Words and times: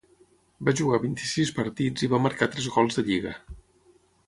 Va 0.69 0.73
jugar 0.79 0.99
vint-i-sis 1.03 1.51
partits 1.59 2.07
i 2.07 2.11
va 2.15 2.23
marcar 2.25 2.49
tres 2.57 2.73
gols 2.79 3.01
de 3.01 3.07
lliga. 3.11 3.37